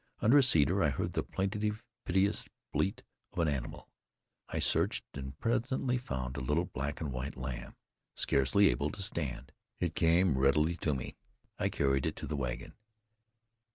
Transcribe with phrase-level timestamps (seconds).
[0.19, 3.03] Under a cedar I heard the plaintive, piteous bleat
[3.33, 3.87] of an animal.
[4.49, 7.75] I searched, and presently found a little black and white lamb,
[8.15, 9.51] scarcely able to stand.
[9.79, 11.17] It came readily to me,
[11.59, 12.73] and I carried it to the wagon.